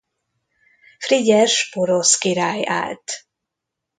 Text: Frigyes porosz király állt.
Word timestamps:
Frigyes 0.99 1.69
porosz 1.71 2.17
király 2.17 2.65
állt. 2.65 3.27